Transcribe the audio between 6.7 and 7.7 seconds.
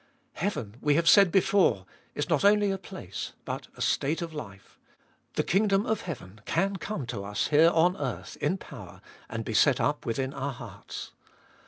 come to us here